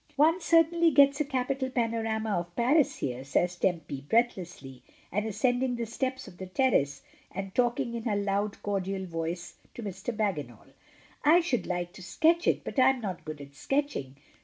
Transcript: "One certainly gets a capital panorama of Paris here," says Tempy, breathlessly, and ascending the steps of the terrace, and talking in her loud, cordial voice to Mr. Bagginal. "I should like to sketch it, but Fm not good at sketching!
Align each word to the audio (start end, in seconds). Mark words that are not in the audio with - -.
"One 0.15 0.41
certainly 0.41 0.89
gets 0.89 1.21
a 1.21 1.23
capital 1.23 1.69
panorama 1.69 2.31
of 2.39 2.55
Paris 2.55 2.95
here," 2.95 3.23
says 3.23 3.55
Tempy, 3.55 4.01
breathlessly, 4.09 4.81
and 5.11 5.27
ascending 5.27 5.75
the 5.75 5.85
steps 5.85 6.27
of 6.27 6.39
the 6.39 6.47
terrace, 6.47 7.03
and 7.31 7.53
talking 7.53 7.93
in 7.93 8.05
her 8.05 8.15
loud, 8.15 8.63
cordial 8.63 9.05
voice 9.05 9.57
to 9.75 9.83
Mr. 9.83 10.11
Bagginal. 10.11 10.73
"I 11.23 11.39
should 11.39 11.67
like 11.67 11.93
to 11.93 12.01
sketch 12.01 12.47
it, 12.47 12.63
but 12.63 12.77
Fm 12.77 12.99
not 13.03 13.23
good 13.25 13.41
at 13.41 13.53
sketching! 13.53 14.15